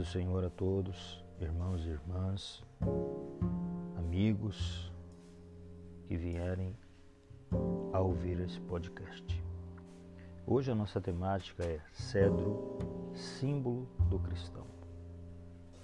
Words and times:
do 0.00 0.06
Senhor 0.06 0.42
a 0.42 0.48
todos, 0.48 1.22
irmãos 1.38 1.84
e 1.84 1.90
irmãs, 1.90 2.64
amigos 3.98 4.90
que 6.08 6.16
vierem 6.16 6.74
a 7.92 8.00
ouvir 8.00 8.40
esse 8.40 8.58
podcast. 8.62 9.44
Hoje 10.46 10.70
a 10.70 10.74
nossa 10.74 11.02
temática 11.02 11.64
é 11.64 11.78
Cedro, 11.92 12.78
símbolo 13.12 13.86
do 14.08 14.18
cristão, 14.18 14.64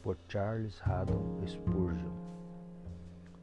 por 0.01 0.17
Charles 0.29 0.81
Haddon 0.81 1.47
Spurgeon. 1.47 2.15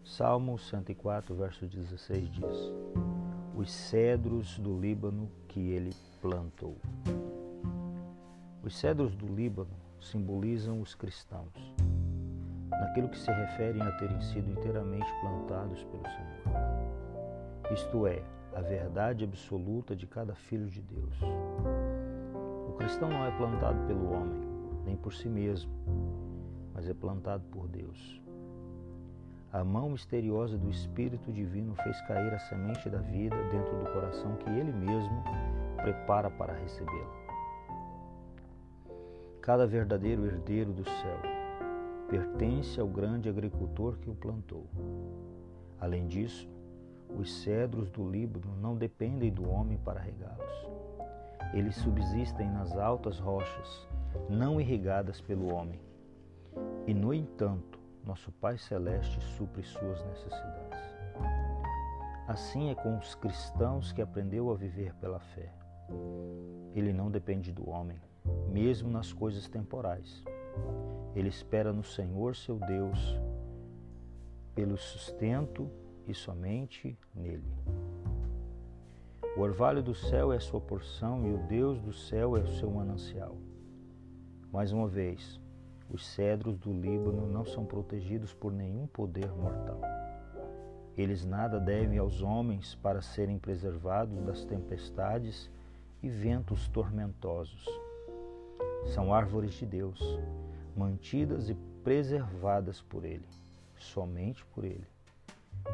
Salmo 0.03 0.57
104, 0.57 1.35
verso 1.35 1.67
16 1.67 2.31
diz: 2.31 2.73
Os 3.55 3.71
cedros 3.71 4.57
do 4.57 4.79
Líbano 4.79 5.29
que 5.47 5.69
ele 5.69 5.93
plantou. 6.19 6.75
Os 8.63 8.75
cedros 8.75 9.15
do 9.15 9.27
Líbano 9.27 9.83
simbolizam 10.03 10.81
os 10.81 10.93
cristãos, 10.93 11.53
naquilo 12.69 13.09
que 13.09 13.17
se 13.17 13.31
referem 13.31 13.81
a 13.81 13.91
terem 13.93 14.19
sido 14.21 14.51
inteiramente 14.51 15.07
plantados 15.21 15.83
pelo 15.83 16.03
Senhor. 16.03 17.73
Isto 17.73 18.07
é, 18.07 18.23
a 18.53 18.61
verdade 18.61 19.23
absoluta 19.23 19.95
de 19.95 20.05
cada 20.05 20.35
filho 20.35 20.67
de 20.67 20.81
Deus. 20.81 21.15
O 22.67 22.73
cristão 22.73 23.09
não 23.09 23.25
é 23.25 23.31
plantado 23.37 23.79
pelo 23.87 24.11
homem, 24.11 24.41
nem 24.85 24.95
por 24.95 25.13
si 25.13 25.29
mesmo, 25.29 25.71
mas 26.73 26.87
é 26.87 26.93
plantado 26.93 27.43
por 27.51 27.67
Deus. 27.67 28.21
A 29.51 29.63
mão 29.63 29.91
misteriosa 29.91 30.57
do 30.57 30.69
Espírito 30.69 31.31
Divino 31.31 31.75
fez 31.75 32.01
cair 32.01 32.33
a 32.33 32.39
semente 32.39 32.89
da 32.89 32.97
vida 32.97 33.35
dentro 33.51 33.77
do 33.77 33.91
coração 33.93 34.35
que 34.37 34.49
ele 34.49 34.71
mesmo 34.71 35.23
prepara 35.77 36.29
para 36.31 36.53
recebê-la 36.53 37.22
cada 39.43 39.67
verdadeiro 39.67 40.25
herdeiro 40.25 40.71
do 40.71 40.85
céu 40.85 41.19
pertence 42.09 42.79
ao 42.79 42.87
grande 42.87 43.27
agricultor 43.27 43.97
que 43.97 44.09
o 44.09 44.15
plantou. 44.15 44.69
Além 45.81 46.07
disso, 46.07 46.49
os 47.19 47.41
cedros 47.41 47.89
do 47.89 48.09
Líbano 48.09 48.55
não 48.61 48.73
dependem 48.73 49.29
do 49.29 49.49
homem 49.49 49.77
para 49.77 49.99
regá-los. 49.99 50.67
Eles 51.53 51.75
subsistem 51.75 52.49
nas 52.49 52.71
altas 52.77 53.19
rochas, 53.19 53.85
não 54.29 54.61
irrigadas 54.61 55.19
pelo 55.19 55.53
homem. 55.53 55.81
E, 56.87 56.93
no 56.93 57.13
entanto, 57.13 57.81
nosso 58.05 58.31
Pai 58.31 58.57
Celeste 58.57 59.19
supre 59.35 59.61
suas 59.61 60.01
necessidades. 60.05 60.79
Assim 62.29 62.69
é 62.69 62.75
com 62.75 62.97
os 62.97 63.13
cristãos 63.13 63.91
que 63.91 64.01
aprendeu 64.01 64.49
a 64.49 64.55
viver 64.55 64.93
pela 64.95 65.19
fé. 65.19 65.51
Ele 66.73 66.93
não 66.93 67.11
depende 67.11 67.51
do 67.51 67.69
homem, 67.69 67.99
mesmo 68.51 68.89
nas 68.89 69.11
coisas 69.11 69.47
temporais. 69.47 70.23
Ele 71.15 71.29
espera 71.29 71.73
no 71.73 71.83
Senhor 71.83 72.35
seu 72.35 72.59
Deus 72.59 73.19
pelo 74.53 74.77
sustento 74.77 75.69
e 76.07 76.13
somente 76.13 76.97
nele. 77.13 77.51
O 79.35 79.41
orvalho 79.41 79.81
do 79.81 79.95
céu 79.95 80.31
é 80.31 80.37
a 80.37 80.39
sua 80.39 80.61
porção 80.61 81.27
e 81.27 81.33
o 81.33 81.37
Deus 81.47 81.81
do 81.81 81.91
céu 81.91 82.37
é 82.37 82.41
o 82.41 82.47
seu 82.47 82.69
manancial. 82.69 83.35
Mais 84.51 84.71
uma 84.71 84.87
vez, 84.87 85.41
os 85.89 86.05
cedros 86.05 86.59
do 86.59 86.71
Líbano 86.71 87.27
não 87.27 87.43
são 87.43 87.65
protegidos 87.65 88.33
por 88.33 88.51
nenhum 88.51 88.85
poder 88.85 89.31
mortal. 89.31 89.81
Eles 90.95 91.25
nada 91.25 91.59
devem 91.59 91.97
aos 91.97 92.21
homens 92.21 92.75
para 92.75 93.01
serem 93.01 93.39
preservados 93.39 94.23
das 94.23 94.45
tempestades 94.45 95.49
e 96.03 96.09
ventos 96.09 96.67
tormentosos 96.67 97.65
são 98.85 99.13
árvores 99.13 99.53
de 99.53 99.65
Deus, 99.65 99.99
mantidas 100.75 101.49
e 101.49 101.55
preservadas 101.83 102.81
por 102.81 103.05
Ele, 103.05 103.27
somente 103.75 104.45
por 104.47 104.63
Ele. 104.63 104.87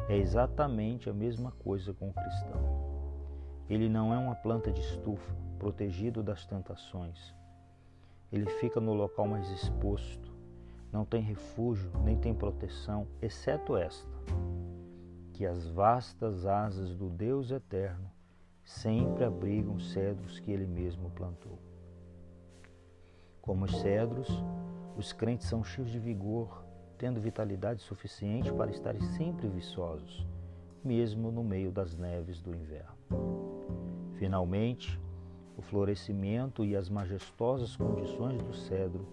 É 0.08 0.16
exatamente 0.16 1.08
a 1.08 1.12
mesma 1.12 1.50
coisa 1.52 1.92
com 1.92 2.10
o 2.10 2.12
cristão. 2.12 2.90
Ele 3.68 3.88
não 3.88 4.12
é 4.12 4.18
uma 4.18 4.34
planta 4.34 4.70
de 4.70 4.80
estufa, 4.80 5.34
protegido 5.58 6.22
das 6.22 6.44
tentações. 6.44 7.34
Ele 8.32 8.46
fica 8.46 8.80
no 8.80 8.94
local 8.94 9.26
mais 9.26 9.48
exposto, 9.50 10.32
não 10.92 11.04
tem 11.04 11.22
refúgio, 11.22 11.90
nem 12.04 12.16
tem 12.16 12.34
proteção, 12.34 13.06
exceto 13.20 13.76
esta: 13.76 14.08
que 15.32 15.46
as 15.46 15.68
vastas 15.68 16.46
asas 16.46 16.94
do 16.94 17.08
Deus 17.08 17.50
eterno 17.50 18.10
sempre 18.64 19.24
abrigam 19.24 19.78
cedros 19.78 20.38
que 20.40 20.50
ele 20.50 20.66
mesmo 20.66 21.10
plantou. 21.10 21.58
Como 23.40 23.64
os 23.64 23.80
cedros, 23.80 24.28
os 24.96 25.12
crentes 25.12 25.48
são 25.48 25.64
cheios 25.64 25.90
de 25.90 25.98
vigor, 25.98 26.64
tendo 26.98 27.20
vitalidade 27.20 27.80
suficiente 27.80 28.52
para 28.52 28.70
estarem 28.70 29.00
sempre 29.00 29.48
viçosos, 29.48 30.26
mesmo 30.84 31.32
no 31.32 31.42
meio 31.42 31.72
das 31.72 31.96
neves 31.96 32.40
do 32.40 32.54
inverno. 32.54 32.96
Finalmente, 34.18 35.00
o 35.56 35.62
florescimento 35.62 36.64
e 36.64 36.76
as 36.76 36.90
majestosas 36.90 37.74
condições 37.76 38.42
do 38.42 38.52
cedro 38.52 39.06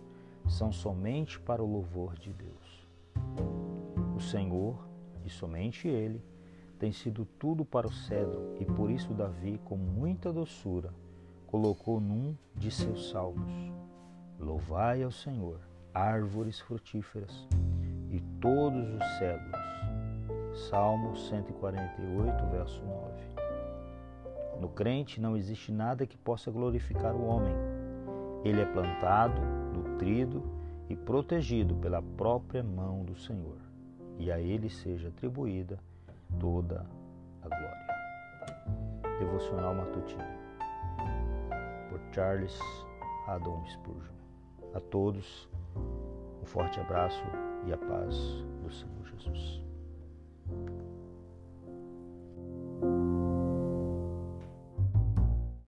são 0.48 0.72
somente 0.72 1.40
para 1.40 1.64
o 1.64 1.72
louvor 1.72 2.18
de 2.18 2.34
Deus. 2.34 2.88
O 4.16 4.20
Senhor, 4.20 4.88
e 5.26 5.30
somente 5.30 5.88
Ele, 5.88 6.22
tem 6.78 6.92
sido 6.92 7.26
tudo 7.40 7.66
para 7.66 7.88
o 7.88 7.92
cedro, 7.92 8.56
e 8.60 8.66
por 8.66 8.92
isso 8.92 9.14
Davi, 9.14 9.60
com 9.66 9.78
muita 9.78 10.32
doçura, 10.32 10.94
colocou 11.48 12.00
num 12.00 12.36
de 12.56 12.70
seus 12.70 13.10
salmos: 13.10 13.52
Louvai 14.40 15.02
ao 15.02 15.12
Senhor, 15.12 15.60
árvores 15.94 16.60
frutíferas 16.60 17.48
e 18.12 18.20
todos 18.40 18.88
os 18.94 19.04
cedros. 19.18 20.70
Salmo 20.70 21.16
148, 21.16 22.46
verso 22.52 22.82
9. 22.84 23.38
No 24.62 24.70
crente 24.70 25.20
não 25.20 25.36
existe 25.36 25.72
nada 25.72 26.06
que 26.06 26.18
possa 26.18 26.52
glorificar 26.52 27.16
o 27.16 27.26
homem. 27.26 27.56
Ele 28.44 28.62
é 28.62 28.66
plantado, 28.66 29.42
nutrido 29.74 30.44
e 30.88 30.96
protegido 30.96 31.76
pela 31.76 32.02
própria 32.02 32.64
mão 32.64 33.04
do 33.04 33.16
Senhor, 33.16 33.58
e 34.18 34.32
a 34.32 34.40
ele 34.40 34.70
seja 34.70 35.10
atribuída 35.10 35.80
toda 36.40 36.86
a 37.42 37.48
glória. 37.48 37.88
Devocional 39.20 39.74
Matutino 39.74 40.38
por 41.90 42.00
Charles 42.14 42.60
Adon 43.28 43.66
Spurgeon. 43.66 44.17
A 44.78 44.80
todos, 44.80 45.50
um 45.76 46.46
forte 46.46 46.80
abraço 46.80 47.24
e 47.66 47.74
a 47.74 47.78
paz 47.78 48.16
do 48.62 48.72
Senhor 48.72 49.08
Jesus. 49.08 49.57